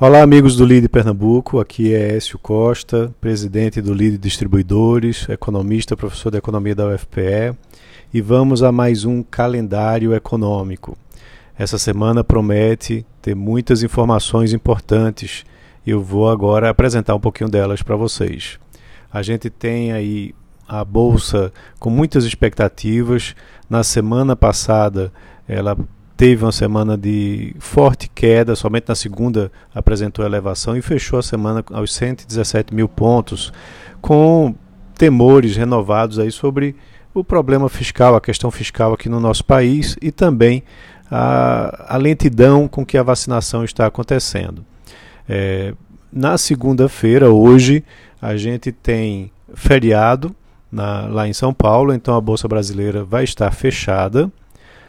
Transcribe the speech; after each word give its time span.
Olá, 0.00 0.22
amigos 0.22 0.54
do 0.54 0.64
LIDE 0.64 0.88
Pernambuco. 0.88 1.58
Aqui 1.58 1.92
é 1.92 2.14
Écio 2.14 2.38
Costa, 2.38 3.12
presidente 3.20 3.82
do 3.82 3.92
LIDE 3.92 4.16
Distribuidores, 4.16 5.28
economista, 5.28 5.96
professor 5.96 6.30
de 6.30 6.38
economia 6.38 6.72
da 6.72 6.86
UFPE, 6.86 7.58
e 8.14 8.20
vamos 8.20 8.62
a 8.62 8.70
mais 8.70 9.04
um 9.04 9.24
calendário 9.24 10.14
econômico. 10.14 10.96
Essa 11.58 11.78
semana 11.78 12.22
promete 12.22 13.04
ter 13.20 13.34
muitas 13.34 13.82
informações 13.82 14.52
importantes 14.52 15.44
e 15.84 15.90
eu 15.90 16.00
vou 16.00 16.30
agora 16.30 16.70
apresentar 16.70 17.16
um 17.16 17.20
pouquinho 17.20 17.50
delas 17.50 17.82
para 17.82 17.96
vocês. 17.96 18.56
A 19.12 19.20
gente 19.20 19.50
tem 19.50 19.90
aí 19.90 20.32
a 20.68 20.84
bolsa 20.84 21.52
com 21.80 21.90
muitas 21.90 22.24
expectativas. 22.24 23.34
Na 23.68 23.82
semana 23.82 24.36
passada, 24.36 25.12
ela 25.48 25.76
teve 26.18 26.44
uma 26.44 26.50
semana 26.50 26.98
de 26.98 27.54
forte 27.60 28.10
queda, 28.12 28.56
somente 28.56 28.88
na 28.88 28.96
segunda 28.96 29.52
apresentou 29.72 30.24
elevação 30.24 30.76
e 30.76 30.82
fechou 30.82 31.16
a 31.16 31.22
semana 31.22 31.64
aos 31.72 31.94
117 31.94 32.74
mil 32.74 32.88
pontos, 32.88 33.52
com 34.00 34.52
temores 34.96 35.56
renovados 35.56 36.18
aí 36.18 36.32
sobre 36.32 36.74
o 37.14 37.22
problema 37.22 37.68
fiscal, 37.68 38.16
a 38.16 38.20
questão 38.20 38.50
fiscal 38.50 38.92
aqui 38.92 39.08
no 39.08 39.20
nosso 39.20 39.44
país 39.44 39.96
e 40.02 40.10
também 40.10 40.64
a, 41.08 41.94
a 41.94 41.96
lentidão 41.96 42.66
com 42.66 42.84
que 42.84 42.98
a 42.98 43.02
vacinação 43.04 43.62
está 43.62 43.86
acontecendo. 43.86 44.66
É, 45.28 45.72
na 46.12 46.36
segunda-feira, 46.36 47.30
hoje, 47.30 47.84
a 48.20 48.36
gente 48.36 48.72
tem 48.72 49.30
feriado 49.54 50.34
na, 50.70 51.06
lá 51.06 51.28
em 51.28 51.32
São 51.32 51.54
Paulo, 51.54 51.94
então 51.94 52.16
a 52.16 52.20
Bolsa 52.20 52.48
Brasileira 52.48 53.04
vai 53.04 53.22
estar 53.22 53.52
fechada 53.52 54.28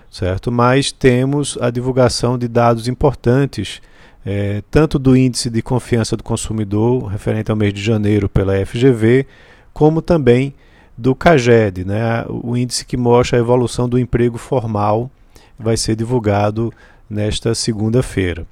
certo? 0.09 0.51
Mas 0.51 0.91
temos 0.91 1.57
a 1.61 1.69
divulgação 1.69 2.37
de 2.37 2.47
dados 2.47 2.87
importantes, 2.87 3.81
é, 4.25 4.61
tanto 4.69 4.99
do 4.99 5.15
índice 5.15 5.49
de 5.49 5.61
confiança 5.61 6.17
do 6.17 6.23
consumidor, 6.23 7.05
referente 7.05 7.51
ao 7.51 7.57
mês 7.57 7.73
de 7.73 7.81
janeiro 7.81 8.27
pela 8.27 8.65
FGV, 8.65 9.25
como 9.73 10.01
também 10.01 10.53
do 10.97 11.15
CAGED, 11.15 11.85
né? 11.85 12.25
o 12.27 12.57
índice 12.57 12.85
que 12.85 12.97
mostra 12.97 13.37
a 13.37 13.39
evolução 13.39 13.87
do 13.87 13.97
emprego 13.97 14.37
formal, 14.37 15.09
vai 15.57 15.77
ser 15.77 15.95
divulgado 15.95 16.73
nesta 17.09 17.55
segunda-feira. 17.55 18.45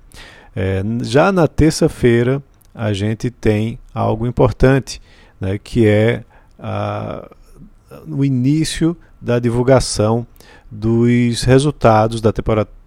É, 0.55 0.81
já 1.03 1.31
na 1.31 1.47
terça-feira, 1.47 2.41
a 2.73 2.93
gente 2.93 3.29
tem 3.29 3.79
algo 3.93 4.27
importante, 4.27 5.01
né, 5.39 5.57
que 5.57 5.87
é 5.87 6.23
a, 6.59 7.29
o 8.07 8.23
início 8.23 8.95
da 9.21 9.39
divulgação 9.39 10.25
dos 10.69 11.43
resultados 11.43 12.21
da 12.21 12.33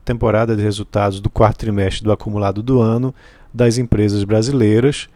temporada 0.05 0.57
de 0.57 0.63
resultados 0.63 1.21
do 1.21 1.31
quarto 1.31 1.59
trimestre 1.59 2.05
do 2.05 2.13
acumulado 2.13 2.63
do 2.63 2.81
ano 2.81 3.15
das 3.53 3.79
empresas 3.79 4.25
brasileiras, 4.25 5.09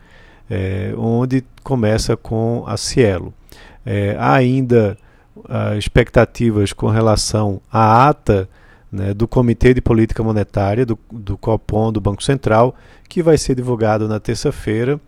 é, 0.50 0.92
onde 0.96 1.44
começa 1.62 2.16
com 2.16 2.64
a 2.66 2.76
Cielo. 2.76 3.32
É, 3.84 4.16
há 4.18 4.34
ainda 4.34 4.96
ah, 5.48 5.76
expectativas 5.76 6.72
com 6.72 6.88
relação 6.88 7.60
à 7.70 8.08
ata 8.08 8.48
né, 8.90 9.12
do 9.12 9.26
Comitê 9.26 9.74
de 9.74 9.80
Política 9.80 10.22
Monetária, 10.22 10.86
do, 10.86 10.98
do 11.12 11.36
COPOM, 11.36 11.92
do 11.92 12.00
Banco 12.00 12.22
Central, 12.22 12.74
que 13.08 13.22
vai 13.22 13.36
ser 13.36 13.54
divulgado 13.56 14.08
na 14.08 14.20
terça-feira, 14.20 15.00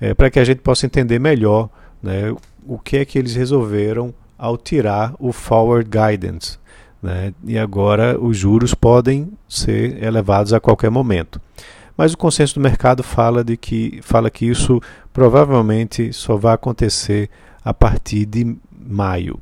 é, 0.00 0.14
para 0.14 0.30
que 0.30 0.38
a 0.38 0.44
gente 0.44 0.58
possa 0.58 0.86
entender 0.86 1.18
melhor 1.18 1.68
né, 2.02 2.34
o 2.66 2.78
que 2.78 2.98
é 2.98 3.04
que 3.04 3.18
eles 3.18 3.34
resolveram 3.34 4.14
ao 4.38 4.56
tirar 4.56 5.14
o 5.18 5.32
Forward 5.32 5.88
Guidance, 5.88 6.58
né? 7.04 7.34
E 7.46 7.58
agora 7.58 8.18
os 8.18 8.38
juros 8.38 8.72
podem 8.72 9.30
ser 9.46 10.02
elevados 10.02 10.54
a 10.54 10.58
qualquer 10.58 10.90
momento. 10.90 11.38
Mas 11.94 12.14
o 12.14 12.18
consenso 12.18 12.54
do 12.54 12.62
mercado 12.62 13.02
fala 13.02 13.44
de 13.44 13.58
que 13.58 14.00
fala 14.02 14.30
que 14.30 14.46
isso 14.46 14.80
provavelmente 15.12 16.14
só 16.14 16.34
vai 16.34 16.54
acontecer 16.54 17.28
a 17.62 17.74
partir 17.74 18.24
de 18.24 18.56
maio. 18.74 19.38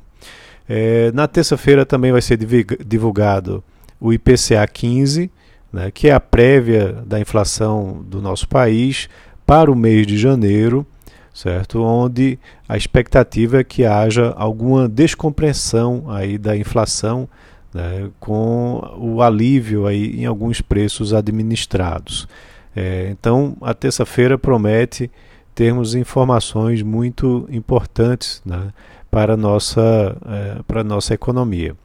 É, 0.68 1.12
na 1.12 1.28
terça-feira 1.28 1.86
também 1.86 2.10
vai 2.10 2.20
ser 2.20 2.36
divulgado 2.84 3.62
o 4.00 4.12
IPCA 4.12 4.66
15, 4.66 5.30
né, 5.72 5.90
que 5.92 6.08
é 6.08 6.12
a 6.12 6.20
prévia 6.20 7.00
da 7.06 7.20
inflação 7.20 8.04
do 8.04 8.20
nosso 8.20 8.48
país 8.48 9.08
para 9.46 9.70
o 9.70 9.76
mês 9.76 10.04
de 10.04 10.18
janeiro, 10.18 10.84
certo? 11.32 11.82
Onde 11.82 12.38
a 12.68 12.76
expectativa 12.76 13.60
é 13.60 13.64
que 13.64 13.84
haja 13.84 14.32
alguma 14.36 14.88
descompressão 14.88 16.04
aí 16.08 16.38
da 16.38 16.56
inflação 16.56 17.28
né, 17.72 18.10
com 18.20 18.96
o 18.98 19.22
alívio 19.22 19.86
aí 19.86 20.20
em 20.20 20.26
alguns 20.26 20.60
preços 20.60 21.14
administrados. 21.14 22.28
É, 22.74 23.08
então, 23.10 23.56
a 23.60 23.74
terça-feira 23.74 24.38
promete 24.38 25.10
termos 25.54 25.94
informações 25.94 26.82
muito 26.82 27.46
importantes 27.50 28.42
né, 28.44 28.72
para 29.10 29.34
a 29.34 29.36
nossa, 29.36 30.16
é, 30.26 30.62
para 30.66 30.80
a 30.80 30.84
nossa 30.84 31.14
economia. 31.14 31.76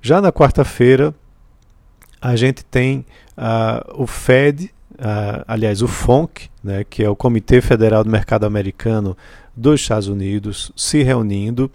Já 0.00 0.20
na 0.20 0.32
quarta-feira, 0.32 1.14
a 2.20 2.34
gente 2.36 2.64
tem 2.64 3.04
uh, 3.36 4.02
o 4.02 4.06
Fed, 4.06 4.72
uh, 4.98 5.44
aliás, 5.46 5.82
o 5.82 5.88
FONC, 5.88 6.48
né, 6.62 6.84
que 6.88 7.02
é 7.02 7.08
o 7.08 7.16
Comitê 7.16 7.60
Federal 7.60 8.04
do 8.04 8.10
Mercado 8.10 8.44
Americano 8.44 9.16
dos 9.56 9.80
Estados 9.80 10.08
Unidos, 10.08 10.72
se 10.76 11.02
reunindo 11.02 11.70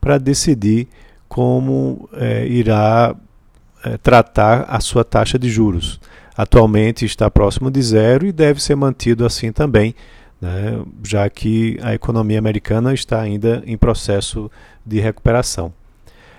para 0.00 0.18
decidir 0.18 0.88
como 1.28 2.08
é, 2.12 2.46
irá 2.46 3.14
é, 3.84 3.96
tratar 3.96 4.66
a 4.68 4.80
sua 4.80 5.04
taxa 5.04 5.38
de 5.38 5.48
juros. 5.48 6.00
Atualmente 6.36 7.04
está 7.04 7.30
próximo 7.30 7.70
de 7.70 7.80
zero 7.80 8.26
e 8.26 8.32
deve 8.32 8.62
ser 8.62 8.74
mantido 8.74 9.24
assim 9.24 9.50
também, 9.50 9.94
né, 10.40 10.82
já 11.02 11.28
que 11.30 11.78
a 11.82 11.94
economia 11.94 12.38
americana 12.38 12.92
está 12.92 13.20
ainda 13.20 13.62
em 13.64 13.78
processo 13.78 14.50
de 14.84 15.00
recuperação. 15.00 15.72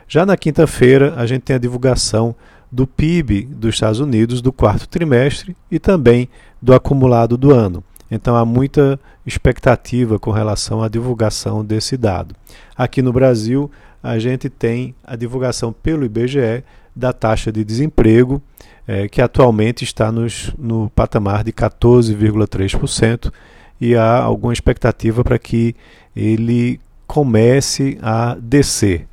Já 0.07 0.25
na 0.25 0.37
quinta-feira, 0.37 1.15
a 1.15 1.25
gente 1.25 1.41
tem 1.41 1.55
a 1.55 1.59
divulgação 1.59 2.35
do 2.73 2.87
PIB 2.87 3.43
dos 3.51 3.75
Estados 3.75 3.99
Unidos 3.99 4.41
do 4.41 4.51
quarto 4.51 4.89
trimestre 4.89 5.55
e 5.69 5.77
também 5.77 6.27
do 6.59 6.73
acumulado 6.73 7.37
do 7.37 7.53
ano. 7.53 7.83
Então 8.09 8.35
há 8.35 8.43
muita 8.43 8.99
expectativa 9.23 10.17
com 10.17 10.31
relação 10.31 10.81
à 10.81 10.89
divulgação 10.89 11.63
desse 11.63 11.95
dado. 11.95 12.35
Aqui 12.75 13.03
no 13.03 13.13
Brasil, 13.13 13.69
a 14.01 14.17
gente 14.17 14.49
tem 14.49 14.95
a 15.03 15.15
divulgação 15.15 15.71
pelo 15.71 16.03
IBGE 16.03 16.63
da 16.95 17.13
taxa 17.13 17.51
de 17.51 17.63
desemprego, 17.63 18.41
é, 18.87 19.07
que 19.07 19.21
atualmente 19.21 19.83
está 19.83 20.11
nos, 20.11 20.51
no 20.57 20.89
patamar 20.89 21.43
de 21.43 21.53
14,3%, 21.53 23.31
e 23.79 23.95
há 23.95 24.17
alguma 24.17 24.51
expectativa 24.51 25.23
para 25.23 25.37
que 25.37 25.75
ele 26.15 26.79
comece 27.05 27.99
a 28.01 28.35
descer, 28.39 29.07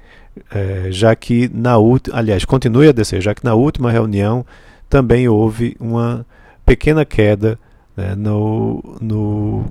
é, 0.53 0.89
já 0.91 1.15
que 1.15 1.51
na 1.53 1.77
última, 1.77 2.19
aliás, 2.19 2.45
continue 2.45 2.89
a 2.89 2.93
descer, 2.93 3.21
já 3.21 3.35
que 3.35 3.45
na 3.45 3.55
última 3.55 3.91
reunião 3.91 4.45
também 4.89 5.29
houve 5.29 5.77
uma 5.81 6.27
pequena 6.65 7.05
queda 7.05 7.59
né, 7.97 8.15
no, 8.15 8.83
no, 9.01 9.65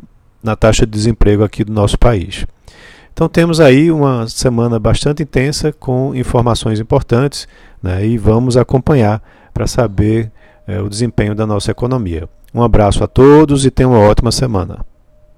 na 0.43 0.55
taxa 0.55 0.85
de 0.85 0.91
desemprego 0.91 1.43
aqui 1.43 1.63
do 1.63 1.73
nosso 1.73 1.97
país. 1.97 2.45
Então 3.13 3.27
temos 3.27 3.59
aí 3.59 3.91
uma 3.91 4.27
semana 4.27 4.79
bastante 4.79 5.23
intensa 5.23 5.73
com 5.73 6.15
informações 6.15 6.79
importantes 6.79 7.47
né, 7.83 8.05
e 8.05 8.17
vamos 8.17 8.55
acompanhar 8.55 9.21
para 9.53 9.67
saber 9.67 10.31
é, 10.65 10.79
o 10.79 10.87
desempenho 10.87 11.35
da 11.35 11.45
nossa 11.45 11.71
economia. 11.71 12.29
Um 12.53 12.63
abraço 12.63 13.03
a 13.03 13.07
todos 13.07 13.65
e 13.65 13.71
tenham 13.71 13.91
uma 13.91 13.99
ótima 13.99 14.31
semana. 14.31 14.85